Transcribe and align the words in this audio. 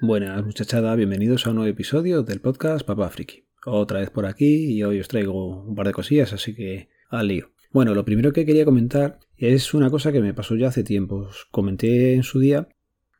Buenas 0.00 0.44
muchachada, 0.44 0.94
bienvenidos 0.94 1.44
a 1.44 1.50
un 1.50 1.56
nuevo 1.56 1.72
episodio 1.72 2.22
del 2.22 2.40
podcast 2.40 2.86
Papá 2.86 3.08
Friki. 3.08 3.48
Otra 3.66 3.98
vez 3.98 4.10
por 4.10 4.26
aquí 4.26 4.72
y 4.72 4.84
hoy 4.84 5.00
os 5.00 5.08
traigo 5.08 5.64
un 5.64 5.74
par 5.74 5.88
de 5.88 5.92
cosillas, 5.92 6.32
así 6.32 6.54
que 6.54 6.88
al 7.10 7.26
lío. 7.26 7.50
Bueno, 7.72 7.94
lo 7.94 8.04
primero 8.04 8.32
que 8.32 8.46
quería 8.46 8.64
comentar 8.64 9.18
es 9.36 9.74
una 9.74 9.90
cosa 9.90 10.12
que 10.12 10.20
me 10.20 10.34
pasó 10.34 10.54
ya 10.54 10.68
hace 10.68 10.84
tiempo. 10.84 11.28
Comenté 11.50 12.14
en 12.14 12.22
su 12.22 12.38
día 12.38 12.68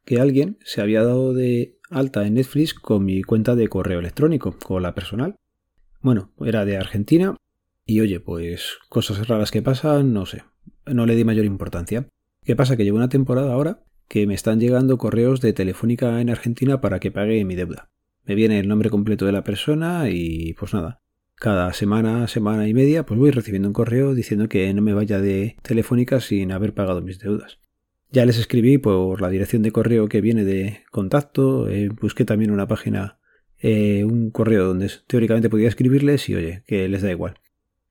que 0.04 0.20
alguien 0.20 0.56
se 0.64 0.80
había 0.80 1.02
dado 1.02 1.34
de 1.34 1.80
alta 1.90 2.24
en 2.24 2.34
Netflix 2.34 2.74
con 2.74 3.04
mi 3.04 3.24
cuenta 3.24 3.56
de 3.56 3.66
correo 3.66 3.98
electrónico, 3.98 4.56
con 4.56 4.80
la 4.80 4.94
personal. 4.94 5.34
Bueno, 6.00 6.32
era 6.46 6.64
de 6.64 6.76
Argentina 6.76 7.36
y 7.86 7.98
oye, 7.98 8.20
pues 8.20 8.78
cosas 8.88 9.26
raras 9.26 9.50
que 9.50 9.62
pasan, 9.62 10.12
no 10.12 10.26
sé, 10.26 10.44
no 10.86 11.06
le 11.06 11.16
di 11.16 11.24
mayor 11.24 11.44
importancia. 11.44 12.06
¿Qué 12.44 12.54
pasa? 12.54 12.76
Que 12.76 12.84
llevo 12.84 12.98
una 12.98 13.08
temporada 13.08 13.52
ahora 13.52 13.82
que 14.08 14.26
me 14.26 14.34
están 14.34 14.58
llegando 14.58 14.98
correos 14.98 15.40
de 15.40 15.52
Telefónica 15.52 16.20
en 16.20 16.30
Argentina 16.30 16.80
para 16.80 16.98
que 16.98 17.10
pague 17.10 17.44
mi 17.44 17.54
deuda. 17.54 17.90
Me 18.24 18.34
viene 18.34 18.58
el 18.58 18.68
nombre 18.68 18.90
completo 18.90 19.26
de 19.26 19.32
la 19.32 19.44
persona 19.44 20.10
y 20.10 20.54
pues 20.54 20.74
nada. 20.74 21.00
Cada 21.34 21.72
semana, 21.72 22.26
semana 22.26 22.66
y 22.66 22.74
media, 22.74 23.06
pues 23.06 23.20
voy 23.20 23.30
recibiendo 23.30 23.68
un 23.68 23.74
correo 23.74 24.14
diciendo 24.14 24.48
que 24.48 24.72
no 24.74 24.82
me 24.82 24.92
vaya 24.92 25.20
de 25.20 25.56
Telefónica 25.62 26.20
sin 26.20 26.50
haber 26.50 26.74
pagado 26.74 27.00
mis 27.00 27.20
deudas. 27.20 27.58
Ya 28.10 28.24
les 28.24 28.38
escribí 28.38 28.78
por 28.78 29.20
la 29.20 29.28
dirección 29.28 29.62
de 29.62 29.70
correo 29.70 30.08
que 30.08 30.20
viene 30.20 30.44
de 30.44 30.80
contacto, 30.90 31.68
eh, 31.68 31.90
busqué 31.90 32.24
también 32.24 32.50
una 32.50 32.66
página, 32.66 33.18
eh, 33.60 34.04
un 34.04 34.30
correo 34.30 34.66
donde 34.66 34.90
teóricamente 35.06 35.50
podía 35.50 35.68
escribirles 35.68 36.28
y 36.28 36.34
oye, 36.34 36.64
que 36.66 36.88
les 36.88 37.02
da 37.02 37.10
igual. 37.10 37.34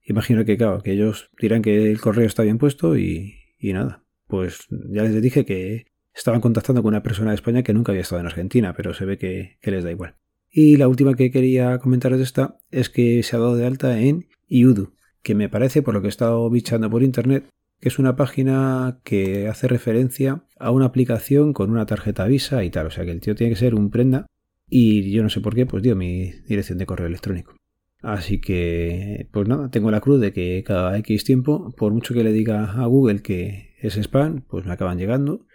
Imagino 0.03 0.43
que 0.43 0.57
claro, 0.57 0.81
que 0.81 0.93
ellos 0.93 1.29
dirán 1.39 1.61
que 1.61 1.91
el 1.91 2.01
correo 2.01 2.25
está 2.25 2.43
bien 2.43 2.57
puesto 2.57 2.97
y, 2.97 3.35
y 3.59 3.73
nada. 3.73 4.03
Pues 4.27 4.67
ya 4.69 5.03
les 5.03 5.21
dije 5.21 5.45
que 5.45 5.87
estaban 6.17 6.41
contactando 6.41 6.81
con 6.81 6.89
una 6.89 7.03
persona 7.03 7.31
de 7.31 7.35
España 7.35 7.63
que 7.63 7.73
nunca 7.73 7.91
había 7.91 8.01
estado 8.01 8.19
en 8.19 8.27
Argentina, 8.27 8.73
pero 8.75 8.93
se 8.93 9.05
ve 9.05 9.17
que, 9.17 9.57
les 9.61 9.83
da 9.83 9.91
igual. 9.91 10.15
Y 10.49 10.77
la 10.77 10.87
última 10.87 11.13
que 11.13 11.31
quería 11.31 11.77
comentaros 11.77 12.17
de 12.17 12.23
esta 12.23 12.57
es 12.71 12.89
que 12.89 13.21
se 13.23 13.35
ha 13.35 13.39
dado 13.39 13.55
de 13.55 13.65
alta 13.65 13.99
en 13.99 14.27
Iudu, 14.47 14.93
que 15.21 15.35
me 15.35 15.49
parece, 15.49 15.81
por 15.81 15.93
lo 15.93 16.01
que 16.01 16.07
he 16.07 16.09
estado 16.09 16.49
bichando 16.49 16.89
por 16.89 17.03
internet, 17.03 17.47
que 17.79 17.89
es 17.89 17.99
una 17.99 18.15
página 18.15 18.99
que 19.03 19.47
hace 19.47 19.67
referencia 19.67 20.43
a 20.57 20.71
una 20.71 20.85
aplicación 20.85 21.53
con 21.53 21.69
una 21.69 21.85
tarjeta 21.85 22.25
Visa 22.25 22.63
y 22.63 22.71
tal. 22.71 22.87
O 22.87 22.91
sea 22.91 23.05
que 23.05 23.11
el 23.11 23.21
tío 23.21 23.35
tiene 23.35 23.53
que 23.53 23.59
ser 23.59 23.75
un 23.75 23.91
prenda 23.91 24.25
y 24.67 25.11
yo 25.11 25.21
no 25.21 25.29
sé 25.29 25.41
por 25.41 25.53
qué, 25.53 25.65
pues 25.65 25.83
dio 25.83 25.95
mi 25.95 26.31
dirección 26.47 26.79
de 26.79 26.87
correo 26.87 27.07
electrónico. 27.07 27.55
Así 28.01 28.39
que, 28.39 29.27
pues 29.31 29.47
nada, 29.47 29.69
tengo 29.69 29.91
la 29.91 30.01
cruz 30.01 30.19
de 30.21 30.31
que 30.33 30.63
cada 30.65 30.97
X 30.99 31.23
tiempo, 31.23 31.73
por 31.77 31.93
mucho 31.93 32.13
que 32.13 32.23
le 32.23 32.31
diga 32.31 32.71
a 32.71 32.85
Google 32.85 33.21
que 33.21 33.75
es 33.79 33.97
spam, 33.97 34.41
pues 34.47 34.65
me 34.65 34.73
acaban 34.73 34.97
llegando 34.97 35.46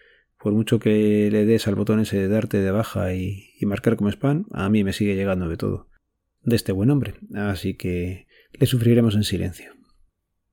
por 0.43 0.53
mucho 0.53 0.81
que 0.81 1.29
le 1.31 1.47
des 1.47 1.69
al 1.69 1.77
botón 1.77 2.01
ese 2.01 2.19
de 2.19 2.29
darte 2.29 2.61
de 2.61 2.73
baja 2.73 3.15
y, 3.15 3.55
marcar 3.63 3.97
como 3.97 4.11
spam, 4.11 4.47
a 4.51 4.69
mí 4.69 4.83
me 4.83 4.93
sigue 4.93 5.15
llegando 5.15 5.49
de 5.49 5.57
todo. 5.57 5.89
De 6.43 6.57
este 6.57 6.73
buen 6.73 6.91
hombre. 6.91 7.15
Así 7.35 7.75
que 7.75 8.27
le 8.53 8.67
sufriremos 8.67 9.15
en 9.15 9.23
silencio. 9.23 9.73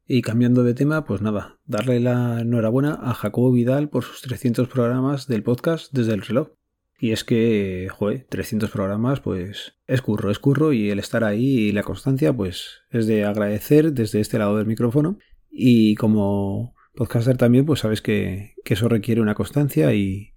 Y 0.06 0.22
cambiando 0.22 0.64
de 0.64 0.76
tema, 0.76 1.06
pues 1.06 1.22
nada, 1.22 1.60
darle 1.66 2.00
la 2.00 2.42
enhorabuena 2.42 3.00
a 3.02 3.16
Jacobo 3.16 3.52
Vidal 3.52 3.90
por 3.90 4.04
sus 4.04 4.22
300 4.22 4.68
programas 4.68 5.28
del 5.28 5.42
podcast 5.42 5.92
desde 5.92 6.14
el 6.14 6.22
reloj. 6.22 6.50
Y 7.00 7.12
es 7.12 7.24
que, 7.24 7.88
joder, 7.90 8.28
300 8.30 8.70
programas, 8.70 9.22
pues 9.22 9.74
es 9.88 10.02
curro, 10.02 10.30
es 10.30 10.38
curro 10.38 10.72
y 10.72 10.92
el 10.92 11.00
estar 11.00 11.24
ahí 11.24 11.46
y 11.46 11.72
la 11.72 11.84
constancia, 11.84 12.32
pues 12.32 12.82
es 12.92 13.08
de 13.08 13.26
agradecer 13.26 13.94
desde 13.94 14.20
este 14.20 14.38
lado 14.38 14.58
del 14.58 14.68
micrófono. 14.68 15.18
Y 15.50 15.96
como 15.96 16.76
podcaster 17.00 17.38
también, 17.38 17.66
pues 17.66 17.80
sabes 17.80 18.02
que, 18.02 18.56
eso 18.66 18.90
requiere 18.90 19.22
una 19.22 19.34
constancia 19.34 19.94
y 19.94 20.34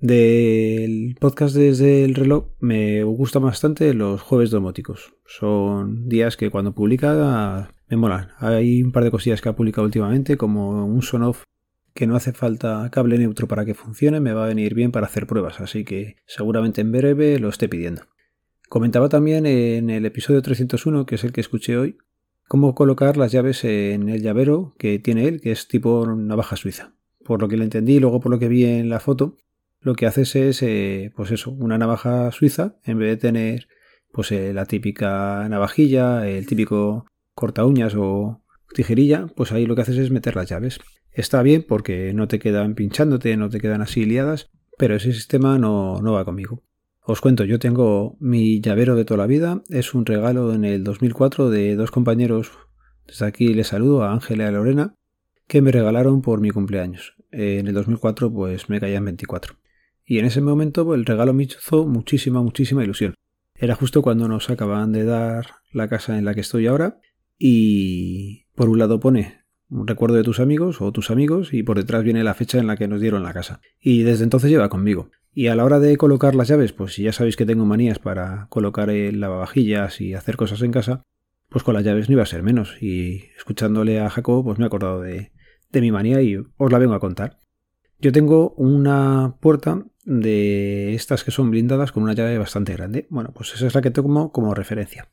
del 0.00 1.16
podcast 1.18 1.54
desde 1.54 2.04
el 2.04 2.14
reloj 2.14 2.48
me 2.58 3.04
gusta 3.04 3.38
bastante 3.38 3.94
los 3.94 4.20
jueves 4.20 4.50
domóticos. 4.50 5.14
Son 5.24 6.08
días 6.08 6.36
que 6.36 6.50
cuando 6.50 6.74
publica 6.74 7.70
me 7.88 7.96
molan. 7.96 8.32
Hay 8.38 8.82
un 8.82 8.90
par 8.90 9.04
de 9.04 9.12
cosillas 9.12 9.40
que 9.40 9.48
ha 9.48 9.56
publicado 9.56 9.86
últimamente, 9.86 10.36
como 10.36 10.84
un 10.84 11.00
son-off 11.00 11.44
que 11.94 12.06
no 12.08 12.16
hace 12.16 12.32
falta 12.32 12.90
cable 12.90 13.16
neutro 13.16 13.46
para 13.46 13.64
que 13.64 13.74
funcione, 13.74 14.20
me 14.20 14.32
va 14.32 14.44
a 14.44 14.48
venir 14.48 14.74
bien 14.74 14.90
para 14.90 15.06
hacer 15.06 15.26
pruebas, 15.26 15.60
así 15.60 15.84
que 15.84 16.16
seguramente 16.26 16.80
en 16.80 16.92
breve 16.92 17.38
lo 17.38 17.48
esté 17.48 17.68
pidiendo. 17.68 18.02
Comentaba 18.68 19.08
también 19.08 19.46
en 19.46 19.90
el 19.90 20.04
episodio 20.04 20.42
301, 20.42 21.06
que 21.06 21.14
es 21.14 21.24
el 21.24 21.32
que 21.32 21.40
escuché 21.40 21.78
hoy, 21.78 21.96
cómo 22.48 22.74
colocar 22.74 23.16
las 23.16 23.30
llaves 23.30 23.62
en 23.64 24.08
el 24.08 24.22
llavero 24.22 24.74
que 24.78 24.98
tiene 24.98 25.28
él, 25.28 25.40
que 25.40 25.52
es 25.52 25.68
tipo 25.68 26.06
navaja 26.06 26.56
suiza. 26.56 26.94
Por 27.24 27.40
lo 27.40 27.48
que 27.48 27.56
le 27.56 27.64
entendí 27.64 27.96
y 27.96 28.00
luego 28.00 28.20
por 28.20 28.32
lo 28.32 28.38
que 28.38 28.48
vi 28.48 28.64
en 28.64 28.88
la 28.88 29.00
foto, 29.00 29.36
lo 29.80 29.94
que 29.94 30.06
haces 30.06 30.34
es, 30.34 30.62
eh, 30.62 31.12
pues 31.14 31.30
eso, 31.30 31.50
una 31.50 31.78
navaja 31.78 32.32
suiza, 32.32 32.76
en 32.84 32.98
vez 32.98 33.10
de 33.10 33.16
tener 33.16 33.68
pues 34.10 34.32
eh, 34.32 34.52
la 34.54 34.64
típica 34.64 35.46
navajilla, 35.48 36.26
el 36.26 36.46
típico 36.46 37.06
corta 37.34 37.64
uñas 37.66 37.94
o 37.96 38.42
tijerilla, 38.74 39.26
pues 39.36 39.52
ahí 39.52 39.66
lo 39.66 39.76
que 39.76 39.82
haces 39.82 39.98
es 39.98 40.10
meter 40.10 40.34
las 40.34 40.48
llaves. 40.48 40.80
Está 41.12 41.42
bien 41.42 41.64
porque 41.68 42.12
no 42.14 42.28
te 42.28 42.38
quedan 42.38 42.74
pinchándote, 42.74 43.36
no 43.36 43.50
te 43.50 43.60
quedan 43.60 43.82
así 43.82 44.04
liadas, 44.04 44.50
pero 44.78 44.96
ese 44.96 45.12
sistema 45.12 45.58
no, 45.58 46.00
no 46.00 46.12
va 46.12 46.24
conmigo. 46.24 46.62
Os 47.10 47.22
cuento, 47.22 47.46
yo 47.46 47.58
tengo 47.58 48.18
mi 48.20 48.60
llavero 48.60 48.94
de 48.94 49.06
toda 49.06 49.16
la 49.16 49.26
vida, 49.26 49.62
es 49.70 49.94
un 49.94 50.04
regalo 50.04 50.52
en 50.52 50.66
el 50.66 50.84
2004 50.84 51.48
de 51.48 51.74
dos 51.74 51.90
compañeros, 51.90 52.50
desde 53.06 53.24
aquí 53.24 53.54
les 53.54 53.68
saludo 53.68 54.02
a 54.02 54.12
Ángela 54.12 54.44
y 54.44 54.46
a 54.48 54.50
Lorena, 54.50 54.94
que 55.46 55.62
me 55.62 55.72
regalaron 55.72 56.20
por 56.20 56.42
mi 56.42 56.50
cumpleaños. 56.50 57.14
En 57.30 57.66
el 57.66 57.72
2004 57.72 58.30
pues 58.30 58.68
me 58.68 58.78
caían 58.78 59.06
24. 59.06 59.56
Y 60.04 60.18
en 60.18 60.26
ese 60.26 60.42
momento 60.42 60.84
pues, 60.84 60.98
el 60.98 61.06
regalo 61.06 61.32
me 61.32 61.44
hizo 61.44 61.86
muchísima, 61.86 62.42
muchísima 62.42 62.84
ilusión. 62.84 63.14
Era 63.54 63.74
justo 63.74 64.02
cuando 64.02 64.28
nos 64.28 64.50
acaban 64.50 64.92
de 64.92 65.04
dar 65.04 65.46
la 65.72 65.88
casa 65.88 66.18
en 66.18 66.26
la 66.26 66.34
que 66.34 66.42
estoy 66.42 66.66
ahora 66.66 67.00
y 67.38 68.44
por 68.54 68.68
un 68.68 68.80
lado 68.80 69.00
pone 69.00 69.46
un 69.70 69.86
recuerdo 69.86 70.16
de 70.16 70.22
tus 70.22 70.40
amigos 70.40 70.80
o 70.80 70.92
tus 70.92 71.10
amigos 71.10 71.52
y 71.52 71.62
por 71.62 71.76
detrás 71.76 72.02
viene 72.02 72.24
la 72.24 72.34
fecha 72.34 72.58
en 72.58 72.66
la 72.66 72.76
que 72.76 72.88
nos 72.88 73.00
dieron 73.00 73.22
la 73.22 73.34
casa. 73.34 73.60
Y 73.80 74.02
desde 74.02 74.24
entonces 74.24 74.50
lleva 74.50 74.68
conmigo. 74.68 75.10
Y 75.32 75.48
a 75.48 75.54
la 75.54 75.64
hora 75.64 75.78
de 75.78 75.96
colocar 75.96 76.34
las 76.34 76.48
llaves, 76.48 76.72
pues 76.72 76.94
si 76.94 77.02
ya 77.02 77.12
sabéis 77.12 77.36
que 77.36 77.46
tengo 77.46 77.64
manías 77.64 77.98
para 77.98 78.46
colocar 78.48 78.90
el 78.90 79.20
lavavajillas 79.20 80.00
y 80.00 80.14
hacer 80.14 80.36
cosas 80.36 80.62
en 80.62 80.72
casa, 80.72 81.02
pues 81.48 81.64
con 81.64 81.74
las 81.74 81.84
llaves 81.84 82.08
no 82.08 82.14
iba 82.14 82.22
a 82.22 82.26
ser 82.26 82.42
menos. 82.42 82.82
Y 82.82 83.26
escuchándole 83.36 84.00
a 84.00 84.10
Jacobo, 84.10 84.44
pues 84.44 84.58
me 84.58 84.64
he 84.64 84.66
acordado 84.66 85.00
de, 85.00 85.32
de 85.70 85.80
mi 85.80 85.92
manía 85.92 86.22
y 86.22 86.36
os 86.36 86.72
la 86.72 86.78
vengo 86.78 86.94
a 86.94 87.00
contar. 87.00 87.38
Yo 88.00 88.12
tengo 88.12 88.54
una 88.56 89.36
puerta 89.40 89.84
de 90.04 90.94
estas 90.94 91.24
que 91.24 91.30
son 91.30 91.50
blindadas 91.50 91.92
con 91.92 92.02
una 92.02 92.14
llave 92.14 92.38
bastante 92.38 92.72
grande. 92.72 93.06
Bueno, 93.10 93.32
pues 93.34 93.54
esa 93.54 93.66
es 93.66 93.74
la 93.74 93.82
que 93.82 93.90
tengo 93.90 94.32
como 94.32 94.54
referencia. 94.54 95.10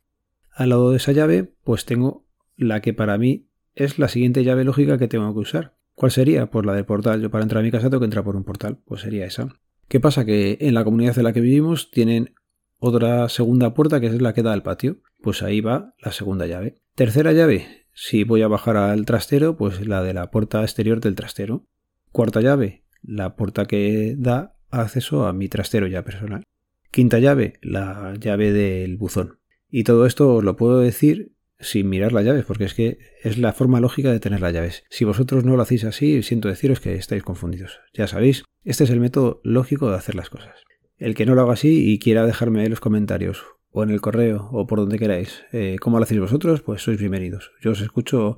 Al 0.51 0.69
lado 0.69 0.91
de 0.91 0.97
esa 0.97 1.11
llave, 1.11 1.51
pues 1.63 1.85
tengo 1.85 2.25
la 2.55 2.81
que 2.81 2.93
para 2.93 3.17
mí 3.17 3.49
es 3.75 3.99
la 3.99 4.07
siguiente 4.07 4.43
llave 4.43 4.63
lógica 4.63 4.97
que 4.97 5.07
tengo 5.07 5.33
que 5.33 5.39
usar. 5.39 5.75
¿Cuál 5.93 6.11
sería? 6.11 6.49
Pues 6.49 6.65
la 6.65 6.73
del 6.73 6.85
portal. 6.85 7.21
Yo 7.21 7.29
para 7.29 7.43
entrar 7.43 7.61
a 7.61 7.63
mi 7.63 7.71
casa 7.71 7.89
tengo 7.89 8.01
que 8.01 8.05
entrar 8.05 8.23
por 8.23 8.35
un 8.35 8.43
portal. 8.43 8.79
Pues 8.85 9.01
sería 9.01 9.25
esa. 9.25 9.47
¿Qué 9.87 9.99
pasa? 9.99 10.25
Que 10.25 10.57
en 10.61 10.73
la 10.73 10.83
comunidad 10.83 11.17
en 11.17 11.23
la 11.23 11.33
que 11.33 11.41
vivimos 11.41 11.91
tienen 11.91 12.33
otra 12.79 13.29
segunda 13.29 13.73
puerta 13.73 13.99
que 13.99 14.07
es 14.07 14.21
la 14.21 14.33
que 14.33 14.43
da 14.43 14.53
al 14.53 14.63
patio. 14.63 14.97
Pues 15.21 15.43
ahí 15.43 15.61
va 15.61 15.93
la 15.99 16.11
segunda 16.11 16.47
llave. 16.47 16.77
Tercera 16.95 17.33
llave, 17.33 17.87
si 17.93 18.23
voy 18.23 18.41
a 18.41 18.47
bajar 18.47 18.77
al 18.77 19.05
trastero, 19.05 19.57
pues 19.57 19.85
la 19.87 20.03
de 20.03 20.13
la 20.13 20.31
puerta 20.31 20.61
exterior 20.61 20.99
del 20.99 21.15
trastero. 21.15 21.65
Cuarta 22.11 22.41
llave, 22.41 22.83
la 23.01 23.35
puerta 23.35 23.65
que 23.65 24.15
da 24.17 24.55
acceso 24.69 25.27
a 25.27 25.33
mi 25.33 25.47
trastero 25.47 25.87
ya 25.87 26.03
personal. 26.03 26.43
Quinta 26.91 27.19
llave, 27.19 27.59
la 27.61 28.13
llave 28.19 28.51
del 28.51 28.97
buzón. 28.97 29.39
Y 29.69 29.83
todo 29.83 30.05
esto 30.05 30.35
os 30.35 30.43
lo 30.43 30.55
puedo 30.55 30.79
decir 30.79 31.34
sin 31.59 31.89
mirar 31.89 32.11
las 32.11 32.25
llaves, 32.25 32.45
porque 32.45 32.65
es 32.65 32.73
que 32.73 32.99
es 33.23 33.37
la 33.37 33.53
forma 33.53 33.79
lógica 33.79 34.11
de 34.11 34.19
tener 34.19 34.41
las 34.41 34.53
llaves. 34.53 34.83
Si 34.89 35.05
vosotros 35.05 35.43
no 35.45 35.55
lo 35.55 35.61
hacéis 35.61 35.83
así, 35.83 36.21
siento 36.23 36.47
deciros 36.47 36.79
que 36.79 36.95
estáis 36.95 37.23
confundidos. 37.23 37.79
Ya 37.93 38.07
sabéis, 38.07 38.43
este 38.63 38.83
es 38.83 38.89
el 38.89 38.99
método 38.99 39.41
lógico 39.43 39.89
de 39.89 39.97
hacer 39.97 40.15
las 40.15 40.29
cosas. 40.29 40.55
El 40.97 41.15
que 41.15 41.25
no 41.25 41.35
lo 41.35 41.41
haga 41.41 41.53
así 41.53 41.91
y 41.91 41.99
quiera 41.99 42.25
dejarme 42.25 42.63
en 42.63 42.69
los 42.69 42.79
comentarios 42.79 43.45
o 43.69 43.83
en 43.83 43.89
el 43.89 44.01
correo 44.01 44.49
o 44.51 44.67
por 44.67 44.79
donde 44.79 44.97
queráis 44.97 45.43
eh, 45.51 45.77
cómo 45.81 45.97
lo 45.97 46.03
hacéis 46.03 46.21
vosotros, 46.21 46.61
pues 46.61 46.81
sois 46.81 46.99
bienvenidos. 46.99 47.51
Yo 47.61 47.71
os 47.71 47.81
escucho, 47.81 48.37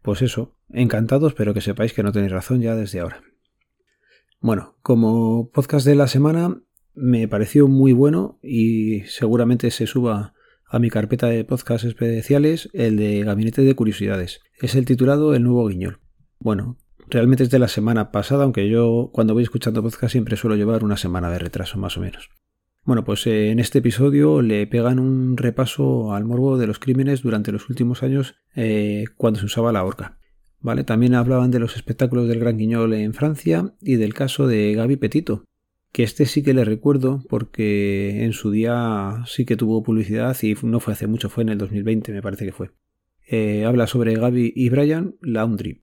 pues 0.00 0.22
eso, 0.22 0.56
encantados, 0.70 1.34
pero 1.34 1.52
que 1.52 1.60
sepáis 1.60 1.92
que 1.92 2.02
no 2.02 2.12
tenéis 2.12 2.32
razón 2.32 2.62
ya 2.62 2.74
desde 2.74 3.00
ahora. 3.00 3.22
Bueno, 4.40 4.76
como 4.82 5.50
podcast 5.50 5.86
de 5.86 5.94
la 5.94 6.08
semana 6.08 6.62
me 6.94 7.28
pareció 7.28 7.68
muy 7.68 7.92
bueno 7.92 8.38
y 8.42 9.02
seguramente 9.02 9.70
se 9.70 9.86
suba 9.86 10.34
a 10.72 10.78
mi 10.78 10.88
carpeta 10.88 11.26
de 11.26 11.44
podcast 11.44 11.84
especiales 11.84 12.70
el 12.72 12.96
de 12.96 13.22
Gabinete 13.24 13.60
de 13.60 13.74
Curiosidades. 13.74 14.40
Es 14.58 14.74
el 14.74 14.86
titulado 14.86 15.34
El 15.34 15.42
Nuevo 15.42 15.66
Guiñol. 15.66 16.00
Bueno, 16.40 16.78
realmente 17.08 17.42
es 17.42 17.50
de 17.50 17.58
la 17.58 17.68
semana 17.68 18.10
pasada, 18.10 18.44
aunque 18.44 18.70
yo 18.70 19.10
cuando 19.12 19.34
voy 19.34 19.42
escuchando 19.42 19.82
podcast 19.82 20.12
siempre 20.12 20.38
suelo 20.38 20.56
llevar 20.56 20.82
una 20.82 20.96
semana 20.96 21.30
de 21.30 21.40
retraso 21.40 21.78
más 21.78 21.98
o 21.98 22.00
menos. 22.00 22.30
Bueno, 22.84 23.04
pues 23.04 23.26
eh, 23.26 23.50
en 23.50 23.58
este 23.58 23.80
episodio 23.80 24.40
le 24.40 24.66
pegan 24.66 24.98
un 24.98 25.36
repaso 25.36 26.14
al 26.14 26.24
morbo 26.24 26.56
de 26.56 26.66
los 26.66 26.78
crímenes 26.78 27.20
durante 27.20 27.52
los 27.52 27.68
últimos 27.68 28.02
años 28.02 28.34
eh, 28.56 29.04
cuando 29.18 29.40
se 29.40 29.46
usaba 29.46 29.72
la 29.72 29.84
horca. 29.84 30.18
¿Vale? 30.58 30.84
También 30.84 31.14
hablaban 31.14 31.50
de 31.50 31.58
los 31.58 31.76
espectáculos 31.76 32.28
del 32.28 32.40
Gran 32.40 32.56
Guiñol 32.56 32.94
en 32.94 33.12
Francia 33.12 33.74
y 33.82 33.96
del 33.96 34.14
caso 34.14 34.46
de 34.46 34.72
Gaby 34.72 34.96
Petito, 34.96 35.44
que 35.92 36.02
este 36.02 36.24
sí 36.24 36.42
que 36.42 36.54
le 36.54 36.64
recuerdo 36.64 37.22
porque 37.28 38.24
en 38.24 38.32
su 38.32 38.50
día 38.50 39.22
sí 39.26 39.44
que 39.44 39.56
tuvo 39.56 39.82
publicidad 39.82 40.36
y 40.42 40.54
no 40.62 40.80
fue 40.80 40.94
hace 40.94 41.06
mucho, 41.06 41.28
fue 41.28 41.42
en 41.42 41.50
el 41.50 41.58
2020 41.58 42.12
me 42.12 42.22
parece 42.22 42.46
que 42.46 42.52
fue. 42.52 42.70
Eh, 43.28 43.64
habla 43.64 43.86
sobre 43.86 44.14
Gaby 44.14 44.52
y 44.56 44.70
Brian 44.70 45.14
Laundry, 45.20 45.82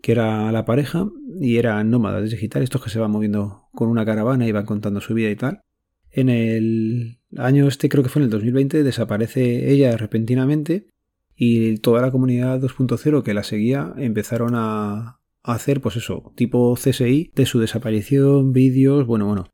que 0.00 0.12
era 0.12 0.50
la 0.52 0.64
pareja 0.64 1.08
y 1.40 1.56
eran 1.56 1.90
nómadas 1.90 2.30
digitales, 2.30 2.66
estos 2.66 2.82
que 2.82 2.90
se 2.90 3.00
van 3.00 3.10
moviendo 3.10 3.68
con 3.72 3.88
una 3.88 4.04
caravana 4.04 4.46
y 4.46 4.52
van 4.52 4.64
contando 4.64 5.00
su 5.00 5.12
vida 5.12 5.30
y 5.30 5.36
tal. 5.36 5.62
En 6.10 6.28
el 6.28 7.18
año 7.36 7.66
este, 7.66 7.88
creo 7.88 8.02
que 8.02 8.10
fue 8.10 8.20
en 8.20 8.24
el 8.24 8.30
2020, 8.30 8.82
desaparece 8.82 9.70
ella 9.70 9.96
repentinamente 9.96 10.88
y 11.36 11.78
toda 11.78 12.00
la 12.00 12.10
comunidad 12.10 12.60
2.0 12.60 13.22
que 13.22 13.34
la 13.34 13.42
seguía 13.42 13.92
empezaron 13.96 14.54
a, 14.54 15.17
hacer, 15.54 15.80
pues 15.80 15.96
eso, 15.96 16.32
tipo 16.36 16.74
CSI 16.74 17.32
de 17.34 17.46
su 17.46 17.58
desaparición, 17.58 18.52
vídeos, 18.52 19.06
bueno, 19.06 19.26
bueno. 19.26 19.52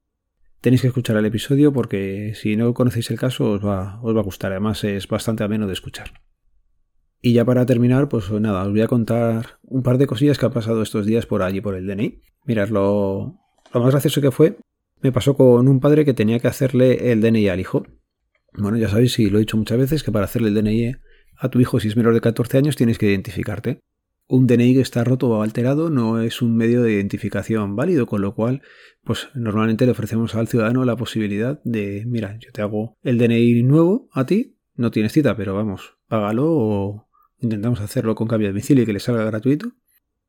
Tenéis 0.60 0.80
que 0.80 0.88
escuchar 0.88 1.16
el 1.16 1.26
episodio 1.26 1.72
porque 1.72 2.32
si 2.34 2.56
no 2.56 2.72
conocéis 2.72 3.10
el 3.10 3.18
caso 3.18 3.50
os 3.50 3.64
va, 3.64 4.00
os 4.02 4.16
va 4.16 4.20
a 4.20 4.24
gustar, 4.24 4.52
además 4.52 4.82
es 4.84 5.06
bastante 5.08 5.44
ameno 5.44 5.66
de 5.66 5.74
escuchar. 5.74 6.22
Y 7.20 7.32
ya 7.32 7.44
para 7.44 7.66
terminar, 7.66 8.08
pues 8.08 8.30
nada, 8.30 8.64
os 8.64 8.70
voy 8.70 8.82
a 8.82 8.88
contar 8.88 9.58
un 9.62 9.82
par 9.82 9.98
de 9.98 10.06
cosillas 10.06 10.38
que 10.38 10.46
han 10.46 10.52
pasado 10.52 10.82
estos 10.82 11.06
días 11.06 11.26
por 11.26 11.42
allí, 11.42 11.60
por 11.60 11.74
el 11.74 11.86
DNI. 11.86 12.20
Mirad, 12.44 12.68
lo, 12.68 13.40
lo 13.72 13.80
más 13.80 13.90
gracioso 13.90 14.20
que 14.20 14.30
fue, 14.30 14.58
me 15.00 15.12
pasó 15.12 15.34
con 15.36 15.68
un 15.68 15.80
padre 15.80 16.04
que 16.04 16.14
tenía 16.14 16.38
que 16.38 16.48
hacerle 16.48 17.12
el 17.12 17.20
DNI 17.20 17.48
al 17.48 17.60
hijo. 17.60 17.86
Bueno, 18.52 18.76
ya 18.78 18.88
sabéis, 18.88 19.18
y 19.18 19.30
lo 19.30 19.38
he 19.38 19.40
dicho 19.40 19.56
muchas 19.56 19.78
veces, 19.78 20.02
que 20.02 20.12
para 20.12 20.26
hacerle 20.26 20.48
el 20.48 20.54
DNI 20.54 20.94
a 21.36 21.48
tu 21.48 21.60
hijo 21.60 21.80
si 21.80 21.88
es 21.88 21.96
menor 21.96 22.14
de 22.14 22.20
14 22.20 22.58
años 22.58 22.76
tienes 22.76 22.98
que 22.98 23.06
identificarte. 23.06 23.80
Un 24.26 24.46
DNI 24.46 24.74
que 24.74 24.80
está 24.80 25.04
roto 25.04 25.28
o 25.28 25.42
alterado 25.42 25.90
no 25.90 26.20
es 26.20 26.40
un 26.40 26.56
medio 26.56 26.82
de 26.82 26.92
identificación 26.92 27.76
válido, 27.76 28.06
con 28.06 28.22
lo 28.22 28.34
cual, 28.34 28.62
pues 29.02 29.28
normalmente 29.34 29.84
le 29.84 29.92
ofrecemos 29.92 30.34
al 30.34 30.48
ciudadano 30.48 30.84
la 30.84 30.96
posibilidad 30.96 31.60
de, 31.64 32.04
mira, 32.06 32.38
yo 32.38 32.50
te 32.52 32.62
hago 32.62 32.96
el 33.02 33.18
DNI 33.18 33.62
nuevo 33.62 34.08
a 34.12 34.24
ti, 34.24 34.56
no 34.76 34.90
tienes 34.90 35.12
cita, 35.12 35.36
pero 35.36 35.54
vamos, 35.54 35.98
págalo 36.08 36.46
o 36.50 37.08
intentamos 37.38 37.80
hacerlo 37.80 38.14
con 38.14 38.26
cambio 38.26 38.48
de 38.48 38.52
domicilio 38.52 38.84
y 38.84 38.86
que 38.86 38.94
le 38.94 39.00
salga 39.00 39.24
gratuito, 39.24 39.72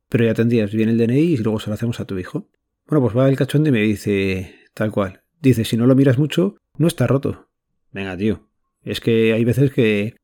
pero 0.09 0.25
ya 0.25 0.33
tendrías 0.33 0.73
bien 0.73 0.89
el 0.89 0.97
DNI 0.97 1.19
y 1.19 1.37
luego 1.37 1.59
se 1.59 1.69
lo 1.69 1.75
hacemos 1.75 1.99
a 1.99 2.05
tu 2.05 2.17
hijo. 2.17 2.49
Bueno, 2.87 3.01
pues 3.01 3.17
va 3.17 3.29
el 3.29 3.37
cachondo 3.37 3.69
y 3.69 3.71
me 3.71 3.81
dice, 3.81 4.55
tal 4.73 4.91
cual, 4.91 5.21
dice, 5.41 5.63
si 5.63 5.77
no 5.77 5.87
lo 5.87 5.95
miras 5.95 6.17
mucho, 6.17 6.57
no 6.77 6.87
está 6.87 7.07
roto. 7.07 7.49
Venga, 7.91 8.17
tío, 8.17 8.49
es 8.83 8.99
que 8.99 9.33
hay 9.33 9.45
veces 9.45 9.71
que 9.71 10.15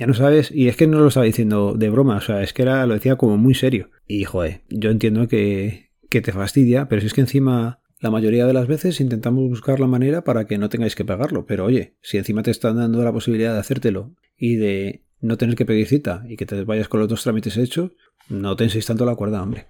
ya 0.00 0.06
no 0.06 0.14
sabes, 0.14 0.50
y 0.50 0.68
es 0.68 0.78
que 0.78 0.86
no 0.86 0.98
lo 0.98 1.08
estaba 1.08 1.26
diciendo 1.26 1.74
de 1.76 1.90
broma, 1.90 2.16
o 2.16 2.20
sea, 2.22 2.42
es 2.42 2.54
que 2.54 2.62
era, 2.62 2.86
lo 2.86 2.94
decía 2.94 3.16
como 3.16 3.36
muy 3.36 3.54
serio. 3.54 3.90
Y 4.06 4.24
joder, 4.24 4.62
yo 4.70 4.88
entiendo 4.88 5.28
que, 5.28 5.90
que 6.08 6.22
te 6.22 6.32
fastidia, 6.32 6.88
pero 6.88 7.02
si 7.02 7.08
es 7.08 7.12
que 7.12 7.20
encima 7.20 7.82
la 8.00 8.10
mayoría 8.10 8.46
de 8.46 8.54
las 8.54 8.66
veces 8.66 8.98
intentamos 9.02 9.46
buscar 9.46 9.78
la 9.78 9.86
manera 9.86 10.24
para 10.24 10.46
que 10.46 10.56
no 10.56 10.70
tengáis 10.70 10.94
que 10.94 11.04
pagarlo. 11.04 11.44
Pero 11.44 11.66
oye, 11.66 11.98
si 12.00 12.16
encima 12.16 12.42
te 12.42 12.50
están 12.50 12.78
dando 12.78 13.04
la 13.04 13.12
posibilidad 13.12 13.52
de 13.52 13.60
hacértelo 13.60 14.14
y 14.38 14.56
de 14.56 15.04
no 15.20 15.36
tener 15.36 15.54
que 15.54 15.66
pedir 15.66 15.86
cita 15.86 16.24
y 16.26 16.38
que 16.38 16.46
te 16.46 16.64
vayas 16.64 16.88
con 16.88 17.00
los 17.00 17.08
dos 17.10 17.22
trámites 17.22 17.58
hechos, 17.58 17.90
no 18.30 18.56
tenséis 18.56 18.86
tanto 18.86 19.04
la 19.04 19.16
cuerda, 19.16 19.42
hombre. 19.42 19.66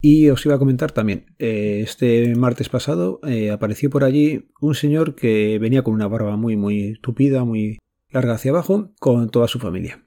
Y 0.00 0.30
os 0.30 0.44
iba 0.46 0.56
a 0.56 0.58
comentar 0.58 0.90
también, 0.90 1.26
eh, 1.38 1.82
este 1.84 2.34
martes 2.34 2.68
pasado 2.68 3.20
eh, 3.24 3.52
apareció 3.52 3.88
por 3.88 4.02
allí 4.02 4.48
un 4.60 4.74
señor 4.74 5.14
que 5.14 5.60
venía 5.60 5.82
con 5.82 5.94
una 5.94 6.08
barba 6.08 6.36
muy, 6.36 6.56
muy 6.56 6.98
tupida, 7.00 7.44
muy 7.44 7.78
larga 8.10 8.34
hacia 8.34 8.50
abajo 8.50 8.92
con 8.98 9.30
toda 9.30 9.48
su 9.48 9.58
familia. 9.58 10.02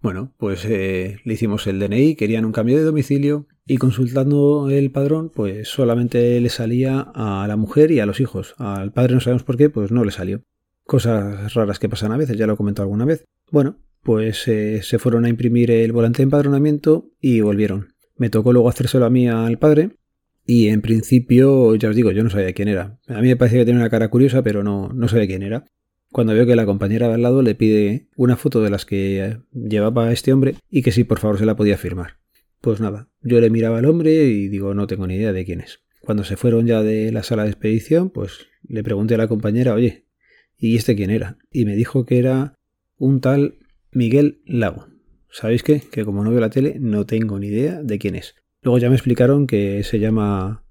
Bueno, 0.00 0.34
pues 0.36 0.64
eh, 0.64 1.18
le 1.24 1.34
hicimos 1.34 1.66
el 1.68 1.78
DNI, 1.78 2.16
querían 2.16 2.44
un 2.44 2.50
cambio 2.50 2.76
de 2.76 2.82
domicilio 2.82 3.46
y 3.66 3.76
consultando 3.76 4.68
el 4.68 4.90
padrón, 4.90 5.30
pues 5.30 5.68
solamente 5.68 6.40
le 6.40 6.48
salía 6.48 7.00
a 7.14 7.46
la 7.46 7.56
mujer 7.56 7.92
y 7.92 8.00
a 8.00 8.06
los 8.06 8.20
hijos. 8.20 8.56
Al 8.58 8.92
padre 8.92 9.14
no 9.14 9.20
sabemos 9.20 9.44
por 9.44 9.56
qué, 9.56 9.70
pues 9.70 9.92
no 9.92 10.04
le 10.04 10.10
salió. 10.10 10.42
Cosas 10.84 11.54
raras 11.54 11.78
que 11.78 11.88
pasan 11.88 12.10
a 12.10 12.16
veces, 12.16 12.36
ya 12.36 12.48
lo 12.48 12.54
he 12.54 12.56
comentado 12.56 12.84
alguna 12.84 13.04
vez. 13.04 13.24
Bueno, 13.52 13.78
pues 14.02 14.48
eh, 14.48 14.80
se 14.82 14.98
fueron 14.98 15.24
a 15.24 15.28
imprimir 15.28 15.70
el 15.70 15.92
volante 15.92 16.18
de 16.18 16.24
empadronamiento 16.24 17.12
y 17.20 17.40
volvieron. 17.40 17.94
Me 18.16 18.28
tocó 18.28 18.52
luego 18.52 18.68
hacérselo 18.68 19.06
a 19.06 19.10
mí 19.10 19.28
al 19.28 19.58
padre 19.58 19.90
y 20.44 20.66
en 20.66 20.82
principio, 20.82 21.76
ya 21.76 21.90
os 21.90 21.94
digo, 21.94 22.10
yo 22.10 22.24
no 22.24 22.30
sabía 22.30 22.52
quién 22.54 22.66
era. 22.66 22.98
A 23.06 23.20
mí 23.20 23.28
me 23.28 23.36
parecía 23.36 23.60
que 23.60 23.66
tenía 23.66 23.80
una 23.80 23.90
cara 23.90 24.08
curiosa, 24.08 24.42
pero 24.42 24.64
no, 24.64 24.88
no 24.92 25.06
sabía 25.06 25.28
quién 25.28 25.44
era 25.44 25.64
cuando 26.12 26.34
veo 26.34 26.46
que 26.46 26.56
la 26.56 26.66
compañera 26.66 27.08
de 27.08 27.14
al 27.14 27.22
lado 27.22 27.42
le 27.42 27.54
pide 27.54 28.08
una 28.16 28.36
foto 28.36 28.62
de 28.62 28.70
las 28.70 28.84
que 28.84 29.38
llevaba 29.52 30.12
este 30.12 30.32
hombre 30.32 30.54
y 30.70 30.82
que 30.82 30.92
si 30.92 31.04
por 31.04 31.18
favor 31.18 31.38
se 31.38 31.46
la 31.46 31.56
podía 31.56 31.78
firmar. 31.78 32.18
Pues 32.60 32.80
nada, 32.80 33.08
yo 33.22 33.40
le 33.40 33.50
miraba 33.50 33.78
al 33.78 33.86
hombre 33.86 34.24
y 34.24 34.48
digo 34.48 34.74
no 34.74 34.86
tengo 34.86 35.06
ni 35.06 35.16
idea 35.16 35.32
de 35.32 35.44
quién 35.44 35.60
es. 35.60 35.80
Cuando 36.00 36.24
se 36.24 36.36
fueron 36.36 36.66
ya 36.66 36.82
de 36.82 37.10
la 37.12 37.22
sala 37.22 37.44
de 37.44 37.50
expedición, 37.50 38.10
pues 38.10 38.46
le 38.62 38.82
pregunté 38.82 39.14
a 39.14 39.18
la 39.18 39.28
compañera, 39.28 39.74
oye, 39.74 40.06
¿y 40.58 40.76
este 40.76 40.94
quién 40.94 41.10
era? 41.10 41.38
Y 41.50 41.64
me 41.64 41.74
dijo 41.74 42.04
que 42.04 42.18
era 42.18 42.54
un 42.96 43.20
tal 43.20 43.58
Miguel 43.90 44.42
Lago. 44.44 44.88
¿Sabéis 45.30 45.62
qué? 45.62 45.80
Que 45.80 46.04
como 46.04 46.22
no 46.22 46.30
veo 46.30 46.40
la 46.40 46.50
tele, 46.50 46.76
no 46.78 47.06
tengo 47.06 47.38
ni 47.38 47.48
idea 47.48 47.82
de 47.82 47.98
quién 47.98 48.16
es. 48.16 48.34
Luego 48.62 48.78
ya 48.78 48.90
me 48.90 48.96
explicaron 48.96 49.46
que 49.46 49.82
se 49.82 49.98
llama 49.98 50.61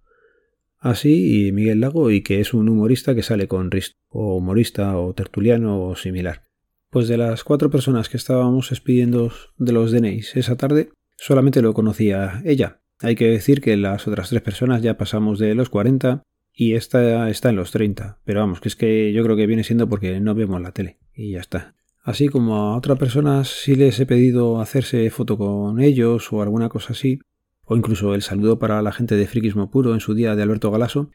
así 0.81 1.47
y 1.47 1.51
Miguel 1.53 1.79
Lago 1.79 2.11
y 2.11 2.21
que 2.21 2.41
es 2.41 2.53
un 2.53 2.67
humorista 2.67 3.15
que 3.15 3.23
sale 3.23 3.47
con 3.47 3.71
Risto, 3.71 3.95
o 4.09 4.35
humorista 4.35 4.97
o 4.97 5.13
tertuliano 5.13 5.81
o 5.81 5.95
similar. 5.95 6.43
Pues 6.89 7.07
de 7.07 7.17
las 7.17 7.45
cuatro 7.45 7.69
personas 7.69 8.09
que 8.09 8.17
estábamos 8.17 8.71
expidiendo 8.71 9.31
de 9.57 9.71
los 9.71 9.93
DNIs 9.93 10.35
esa 10.35 10.57
tarde, 10.57 10.89
solamente 11.15 11.61
lo 11.61 11.73
conocía 11.73 12.41
ella. 12.43 12.81
Hay 12.99 13.15
que 13.15 13.29
decir 13.29 13.61
que 13.61 13.77
las 13.77 14.07
otras 14.07 14.29
tres 14.29 14.41
personas 14.41 14.81
ya 14.81 14.97
pasamos 14.97 15.39
de 15.39 15.55
los 15.55 15.69
40 15.69 16.23
y 16.53 16.73
esta 16.73 17.29
está 17.29 17.49
en 17.49 17.55
los 17.55 17.71
30. 17.71 18.19
Pero 18.25 18.41
vamos, 18.41 18.59
que 18.59 18.67
es 18.67 18.75
que 18.75 19.13
yo 19.13 19.23
creo 19.23 19.37
que 19.37 19.47
viene 19.47 19.63
siendo 19.63 19.87
porque 19.87 20.19
no 20.19 20.35
vemos 20.35 20.61
la 20.61 20.73
tele 20.73 20.99
y 21.15 21.31
ya 21.31 21.39
está. 21.39 21.75
Así 22.03 22.29
como 22.29 22.55
a 22.55 22.77
otras 22.77 22.97
personas 22.97 23.47
sí 23.47 23.75
les 23.75 23.99
he 23.99 24.05
pedido 24.05 24.59
hacerse 24.59 25.09
foto 25.11 25.37
con 25.37 25.79
ellos 25.79 26.33
o 26.33 26.41
alguna 26.41 26.67
cosa 26.67 26.93
así, 26.93 27.19
o 27.65 27.75
incluso 27.75 28.15
el 28.15 28.21
saludo 28.21 28.59
para 28.59 28.81
la 28.81 28.91
gente 28.91 29.15
de 29.15 29.27
Friquismo 29.27 29.69
Puro 29.71 29.93
en 29.93 29.99
su 29.99 30.13
día 30.13 30.35
de 30.35 30.43
Alberto 30.43 30.71
Galaso, 30.71 31.11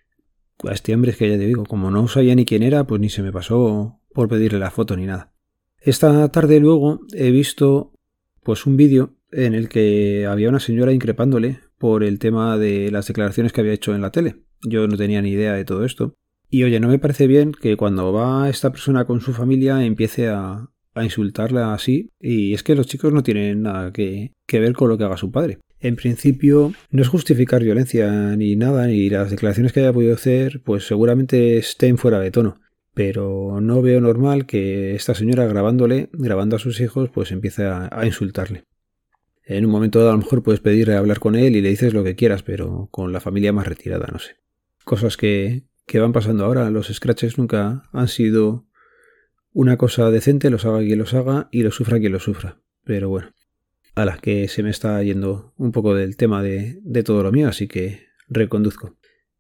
a 0.65 0.73
este 0.73 0.95
hombre 0.95 1.11
es 1.11 1.17
que 1.17 1.29
ya 1.29 1.37
te 1.37 1.47
digo, 1.47 1.65
como 1.65 1.91
no 1.91 2.09
sabía 2.09 2.35
ni 2.35 2.45
quién 2.45 2.63
era, 2.63 2.87
pues 2.87 3.01
ni 3.01 3.09
se 3.09 3.23
me 3.23 3.33
pasó 3.33 4.01
por 4.13 4.29
pedirle 4.29 4.59
la 4.59 4.71
foto 4.71 4.97
ni 4.97 5.07
nada. 5.07 5.33
Esta 5.81 6.31
tarde 6.31 6.59
luego 6.61 7.01
he 7.13 7.31
visto 7.31 7.93
pues 8.43 8.67
un 8.67 8.77
vídeo 8.77 9.17
en 9.31 9.55
el 9.55 9.69
que 9.69 10.27
había 10.27 10.49
una 10.49 10.61
señora 10.61 10.93
increpándole 10.93 11.61
por 11.79 12.03
el 12.03 12.19
tema 12.19 12.57
de 12.57 12.91
las 12.91 13.07
declaraciones 13.07 13.53
que 13.53 13.61
había 13.61 13.75
hecho 13.75 13.95
en 13.95 14.01
la 14.01 14.11
tele. 14.11 14.43
Yo 14.63 14.87
no 14.89 14.97
tenía 14.97 15.21
ni 15.21 15.31
idea 15.31 15.53
de 15.53 15.65
todo 15.65 15.85
esto. 15.85 16.15
Y 16.49 16.63
oye, 16.63 16.81
no 16.81 16.89
me 16.89 16.99
parece 16.99 17.27
bien 17.27 17.53
que 17.53 17.77
cuando 17.77 18.13
va 18.13 18.49
esta 18.49 18.71
persona 18.71 19.05
con 19.05 19.21
su 19.21 19.33
familia 19.33 19.85
empiece 19.85 20.29
a, 20.29 20.71
a 20.95 21.05
insultarla 21.05 21.75
así. 21.75 22.11
Y 22.21 22.55
es 22.55 22.63
que 22.63 22.75
los 22.75 22.87
chicos 22.87 23.13
no 23.13 23.23
tienen 23.23 23.63
nada 23.63 23.93
que, 23.93 24.33
que 24.47 24.61
ver 24.61 24.73
con 24.73 24.89
lo 24.89 24.97
que 24.97 25.05
haga 25.05 25.17
su 25.17 25.31
padre. 25.31 25.59
En 25.87 25.95
principio, 25.95 26.73
no 26.91 27.03
es 27.03 27.07
justificar 27.07 27.63
violencia 27.63 28.11
ni 28.37 28.57
nada, 28.57 28.89
ni 28.89 29.09
las 29.09 29.31
declaraciones 29.31 29.73
que 29.73 29.79
haya 29.79 29.93
podido 29.93 30.15
hacer, 30.15 30.61
pues 30.65 30.85
seguramente 30.85 31.59
estén 31.59 31.97
fuera 31.97 32.19
de 32.19 32.33
tono. 32.33 32.61
Pero 32.93 33.61
no 33.61 33.83
veo 33.83 34.01
normal 34.01 34.47
que 34.47 34.97
esta 34.97 35.15
señora 35.15 35.47
grabándole, 35.47 36.09
grabando 36.13 36.57
a 36.57 36.59
sus 36.59 36.81
hijos, 36.81 37.09
pues 37.11 37.31
empiece 37.31 37.67
a, 37.67 37.89
insultarle. 38.05 38.65
En 39.45 39.65
un 39.65 39.71
momento 39.71 40.01
dado 40.01 40.11
a 40.11 40.15
lo 40.15 40.19
mejor 40.19 40.43
puedes 40.43 40.59
pedirle 40.59 40.97
hablar 40.97 41.21
con 41.21 41.37
él 41.37 41.55
y 41.55 41.61
le 41.61 41.69
dices 41.69 41.95
lo 41.95 42.03
que 42.03 42.17
quieras, 42.17 42.43
pero 42.43 42.89
con 42.91 43.13
la 43.13 43.21
familia 43.21 43.53
más 43.53 43.69
retirada, 43.69 44.09
no 44.11 44.19
sé. 44.19 44.39
Cosas 44.85 45.17
que, 45.17 45.69
que 45.87 46.01
van 46.01 46.13
pasando 46.13 46.45
ahora. 46.45 46.69
Los 46.71 46.89
scratches 46.89 47.39
nunca 47.39 47.85
han 47.93 48.09
sido 48.09 48.67
una 49.53 49.77
cosa 49.77 50.11
decente, 50.11 50.51
los 50.51 50.65
haga 50.65 50.81
quien 50.81 50.99
los 50.99 51.15
haga 51.15 51.49
y 51.53 51.63
lo 51.63 51.71
sufra 51.71 52.01
quien 52.01 52.11
lo 52.11 52.19
sufra. 52.19 52.61
Pero 52.83 53.09
bueno 53.09 53.36
a 53.97 54.05
las 54.05 54.21
que 54.21 54.47
se 54.47 54.63
me 54.63 54.71
está 54.71 55.03
yendo 55.03 55.55
un 55.57 55.73
poco 55.73 55.95
del 55.95 56.17
tema 56.17 56.43
de, 56.43 56.79
todo 57.03 57.23
lo 57.23 57.33
mío, 57.33 57.49
así 57.49 57.67
que 57.67 58.03
reconduzco. 58.29 58.95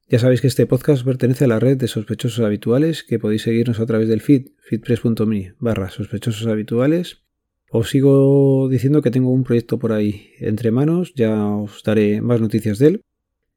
Ya 0.08 0.18
sabéis 0.18 0.40
que 0.40 0.46
este 0.46 0.66
podcast 0.66 1.04
pertenece 1.04 1.44
a 1.44 1.48
la 1.48 1.60
red 1.60 1.76
de 1.76 1.88
sospechosos 1.88 2.42
habituales, 2.42 3.02
que 3.02 3.18
podéis 3.18 3.42
seguirnos 3.42 3.80
a 3.80 3.86
través 3.86 4.08
del 4.08 4.22
feed, 4.22 4.48
feedpress.me 4.60 5.54
barra 5.58 5.90
sospechosos 5.90 6.46
habituales. 6.46 7.22
Os 7.70 7.90
sigo 7.90 8.68
diciendo 8.70 9.02
que 9.02 9.10
tengo 9.10 9.30
un 9.30 9.44
proyecto 9.44 9.78
por 9.78 9.92
ahí 9.92 10.30
entre 10.38 10.70
manos, 10.70 11.12
ya 11.14 11.44
os 11.44 11.82
daré 11.82 12.22
más 12.22 12.40
noticias 12.40 12.78
de 12.78 12.86
él. 12.86 13.00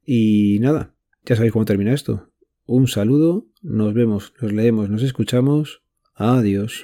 Y 0.06 0.58
nada, 0.60 0.96
ya 1.24 1.38
sabéis 1.38 1.54
cómo 1.54 1.66
termina 1.66 1.94
esto. 1.94 2.30
Un 2.66 2.88
saludo, 2.88 3.48
nos 3.62 3.94
vemos, 3.94 4.34
nos 4.42 4.52
leemos, 4.52 4.90
nos 4.90 5.04
escuchamos. 5.04 5.82
Adiós. 6.14 6.84